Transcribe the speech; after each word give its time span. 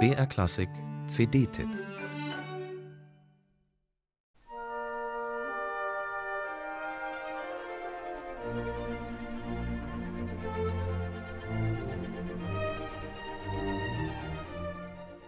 BR 0.00 0.26
Klassik 0.26 0.68
CD-Tipp 1.06 1.68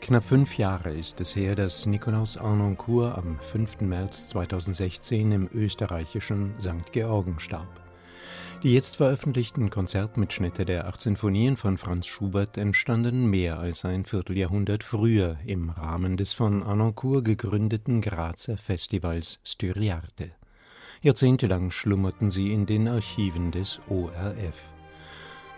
Knapp 0.00 0.24
fünf 0.24 0.58
Jahre 0.58 0.90
ist 0.90 1.20
es 1.20 1.36
her, 1.36 1.54
dass 1.54 1.86
Nikolaus 1.86 2.38
Arnoncourt 2.38 3.16
am 3.16 3.38
5. 3.38 3.82
März 3.82 4.30
2016 4.30 5.30
im 5.30 5.48
österreichischen 5.54 6.54
St. 6.58 6.90
Georgen 6.90 7.38
starb. 7.38 7.87
Die 8.64 8.72
jetzt 8.72 8.96
veröffentlichten 8.96 9.70
Konzertmitschnitte 9.70 10.64
der 10.64 10.88
acht 10.88 11.00
Sinfonien 11.00 11.56
von 11.56 11.78
Franz 11.78 12.08
Schubert 12.08 12.58
entstanden 12.58 13.26
mehr 13.26 13.60
als 13.60 13.84
ein 13.84 14.04
Vierteljahrhundert 14.04 14.82
früher 14.82 15.36
im 15.46 15.70
Rahmen 15.70 16.16
des 16.16 16.32
von 16.32 16.64
Arnoncourt 16.64 17.24
gegründeten 17.24 18.00
Grazer 18.00 18.56
Festivals 18.56 19.38
Styriarte. 19.44 20.32
Jahrzehntelang 21.02 21.70
schlummerten 21.70 22.30
sie 22.30 22.52
in 22.52 22.66
den 22.66 22.88
Archiven 22.88 23.52
des 23.52 23.78
ORF. 23.88 24.72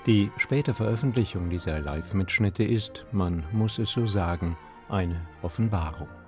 Die 0.05 0.31
späte 0.37 0.75
Veröffentlichung 0.75 1.49
dieser 1.49 1.81
Live-Mitschnitte 1.81 2.65
ist, 2.65 3.07
man 3.13 3.45
muss 3.51 3.79
es 3.79 3.93
so 3.93 4.05
sagen, 4.05 4.59
eine 4.91 5.27
Offenbarung. 5.41 6.20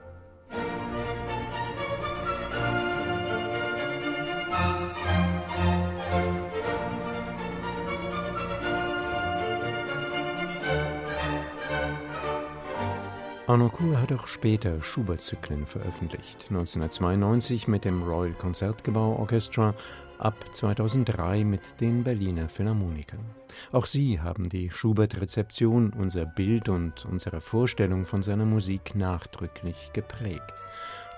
Arnoncourt 13.48 13.96
hat 13.96 14.12
auch 14.12 14.28
später 14.28 14.80
Schubert-Zyklen 14.80 15.66
veröffentlicht. 15.66 16.46
1992 16.50 17.66
mit 17.66 17.84
dem 17.84 18.02
Royal 18.04 18.34
Concertgebouw 18.34 19.18
Orchestra, 19.18 19.74
ab 20.22 20.36
2003 20.52 21.44
mit 21.44 21.80
den 21.80 22.04
Berliner 22.04 22.48
Philharmonikern. 22.48 23.24
Auch 23.72 23.86
sie 23.86 24.20
haben 24.20 24.48
die 24.48 24.70
Schubert-Rezeption, 24.70 25.92
unser 25.98 26.26
Bild 26.26 26.68
und 26.68 27.04
unsere 27.04 27.40
Vorstellung 27.40 28.06
von 28.06 28.22
seiner 28.22 28.46
Musik 28.46 28.94
nachdrücklich 28.94 29.90
geprägt. 29.92 30.54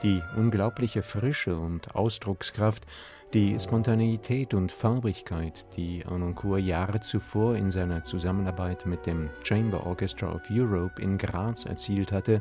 Die 0.02 0.22
unglaubliche 0.36 1.02
Frische 1.02 1.56
und 1.56 1.94
Ausdruckskraft, 1.94 2.86
die 3.34 3.58
Spontaneität 3.60 4.54
und 4.54 4.72
Farbigkeit, 4.72 5.66
die 5.76 6.04
Arnoncourt 6.06 6.62
Jahre 6.62 7.00
zuvor 7.00 7.56
in 7.56 7.70
seiner 7.70 8.02
Zusammenarbeit 8.02 8.86
mit 8.86 9.06
dem 9.06 9.28
Chamber 9.42 9.86
Orchestra 9.86 10.32
of 10.34 10.48
Europe 10.50 11.00
in 11.00 11.18
Graz 11.18 11.66
erzielt 11.66 12.10
hatte, 12.10 12.40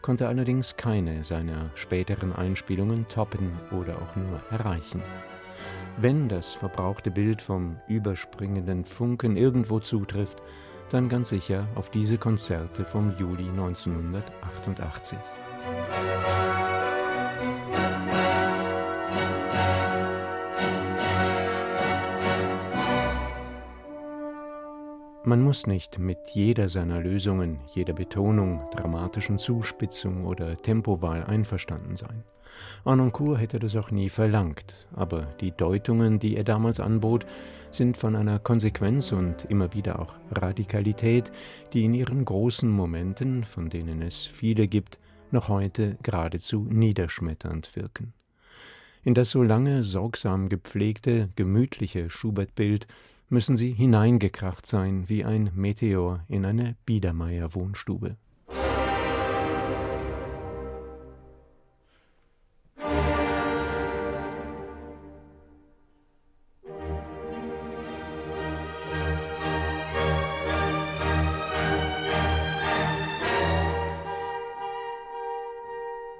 konnte 0.00 0.28
allerdings 0.28 0.76
keine 0.76 1.22
seiner 1.24 1.70
späteren 1.74 2.32
Einspielungen 2.32 3.08
toppen 3.08 3.58
oder 3.72 3.96
auch 3.96 4.16
nur 4.16 4.40
erreichen. 4.50 5.02
Wenn 5.96 6.28
das 6.28 6.54
verbrauchte 6.54 7.10
Bild 7.10 7.42
vom 7.42 7.80
überspringenden 7.88 8.84
Funken 8.84 9.36
irgendwo 9.36 9.80
zutrifft, 9.80 10.42
dann 10.90 11.08
ganz 11.08 11.30
sicher 11.30 11.66
auf 11.74 11.90
diese 11.90 12.18
Konzerte 12.18 12.84
vom 12.84 13.16
Juli 13.18 13.48
1988. 13.48 15.18
Man 25.24 25.42
muss 25.42 25.66
nicht 25.66 25.98
mit 25.98 26.18
jeder 26.32 26.68
seiner 26.68 27.00
Lösungen, 27.00 27.58
jeder 27.74 27.92
Betonung, 27.92 28.62
dramatischen 28.70 29.36
Zuspitzung 29.36 30.24
oder 30.24 30.56
Tempowahl 30.56 31.24
einverstanden 31.24 31.96
sein. 31.96 32.22
Arnoncourt 32.84 33.40
hätte 33.40 33.58
das 33.58 33.74
auch 33.76 33.90
nie 33.90 34.08
verlangt, 34.08 34.88
aber 34.94 35.22
die 35.40 35.50
Deutungen, 35.50 36.18
die 36.18 36.36
er 36.36 36.44
damals 36.44 36.80
anbot, 36.80 37.26
sind 37.70 37.96
von 37.96 38.14
einer 38.16 38.38
Konsequenz 38.38 39.12
und 39.12 39.44
immer 39.46 39.74
wieder 39.74 39.98
auch 39.98 40.14
Radikalität, 40.30 41.32
die 41.72 41.84
in 41.84 41.94
ihren 41.94 42.24
großen 42.24 42.70
Momenten, 42.70 43.44
von 43.44 43.68
denen 43.70 44.02
es 44.02 44.24
viele 44.24 44.68
gibt, 44.68 44.98
noch 45.30 45.48
heute 45.48 45.98
geradezu 46.02 46.66
niederschmetternd 46.70 47.74
wirken. 47.76 48.14
In 49.04 49.14
das 49.14 49.30
so 49.30 49.42
lange 49.42 49.82
sorgsam 49.82 50.48
gepflegte, 50.48 51.28
gemütliche 51.36 52.08
Schubert-Bild 52.08 52.86
müssen 53.28 53.56
sie 53.56 53.72
hineingekracht 53.72 54.66
sein 54.66 55.08
wie 55.08 55.24
ein 55.24 55.50
Meteor 55.54 56.24
in 56.28 56.44
eine 56.44 56.76
Biedermeier-Wohnstube. 56.86 58.16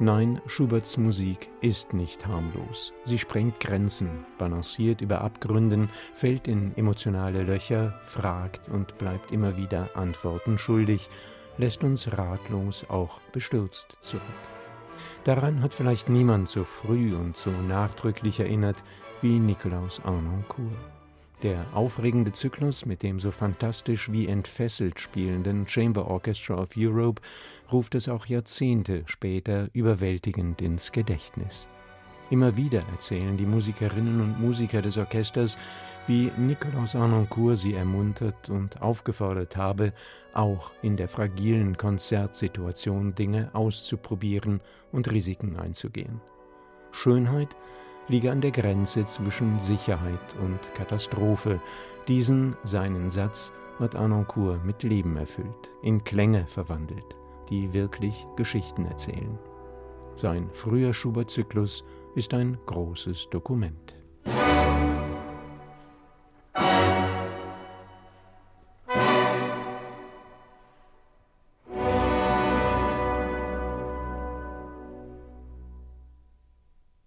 Nein, 0.01 0.41
Schuberts 0.47 0.97
Musik 0.97 1.51
ist 1.61 1.93
nicht 1.93 2.25
harmlos. 2.25 2.93
Sie 3.05 3.19
sprengt 3.19 3.59
Grenzen, 3.59 4.25
balanciert 4.39 5.01
über 5.01 5.23
Abgründen, 5.23 5.89
fällt 6.13 6.47
in 6.47 6.73
emotionale 6.77 7.43
Löcher, 7.43 7.99
fragt 8.03 8.69
und 8.69 8.97
bleibt 8.97 9.33
immer 9.33 9.57
wieder 9.57 9.91
Antworten 9.97 10.57
schuldig, 10.57 11.11
lässt 11.57 11.83
uns 11.83 12.17
ratlos, 12.17 12.87
auch 12.89 13.19
bestürzt 13.33 13.99
zurück. 14.01 14.23
Daran 15.25 15.63
hat 15.63 15.75
vielleicht 15.75 16.09
niemand 16.09 16.49
so 16.49 16.63
früh 16.63 17.17
und 17.17 17.37
so 17.37 17.51
nachdrücklich 17.51 18.39
erinnert 18.39 18.85
wie 19.21 19.41
Nikolaus 19.41 20.01
Arnoncourt. 20.05 20.98
Der 21.43 21.67
aufregende 21.73 22.33
Zyklus 22.33 22.85
mit 22.85 23.05
dem 23.05 23.21
so 23.21 23.31
fantastisch 23.31 24.11
wie 24.11 24.27
entfesselt 24.27 24.99
spielenden 24.99 25.69
Chamber 25.69 26.09
Orchestra 26.09 26.61
of 26.61 26.71
Europe 26.77 27.23
ruft 27.71 27.95
es 27.95 28.09
auch 28.09 28.27
Jahrzehnte 28.27 29.05
später 29.07 29.69
überwältigend 29.73 30.61
ins 30.61 30.91
Gedächtnis. 30.91 31.69
Immer 32.31 32.57
wieder 32.57 32.83
erzählen 32.91 33.37
die 33.37 33.47
Musikerinnen 33.47 34.21
und 34.21 34.41
Musiker 34.41 34.83
des 34.83 34.99
Orchesters, 34.99 35.57
wie 36.09 36.31
Nicolas 36.37 36.97
Arnoncourt 36.97 37.57
sie 37.57 37.75
ermuntert 37.75 38.51
und 38.51 38.83
aufgefordert 38.83 39.57
habe, 39.57 39.93
auch 40.35 40.73
in 40.83 40.97
der 40.97 41.09
fragilen 41.09 41.77
Konzertsituation 41.77 43.15
Dinge 43.15 43.49
auszuprobieren 43.55 44.61
und 44.91 45.11
Risiken 45.11 45.57
einzugehen. 45.57 46.21
Schönheit 46.91 47.57
liege 48.09 48.33
an 48.33 48.41
der 48.41 48.51
Grenze 48.51 49.07
zwischen 49.07 49.59
Sicherheit 49.59 50.35
und 50.43 50.75
Katastrophe. 50.75 51.61
Diesen 52.09 52.57
seinen 52.65 53.11
Satz 53.11 53.53
hat 53.79 53.95
Arnoncourt 53.95 54.65
mit 54.65 54.83
Leben 54.83 55.17
erfüllt, 55.17 55.71
in 55.83 56.03
Klänge 56.05 56.47
verwandelt, 56.47 57.17
die 57.49 57.73
wirklich 57.73 58.27
Geschichten 58.37 58.87
erzählen. 58.87 59.39
Sein 60.15 60.49
früher 60.53 60.93
Schubert-Zyklus 60.93 61.85
ist 62.15 62.35
ein 62.35 62.59
großes 62.67 63.31
Dokument. 63.31 63.95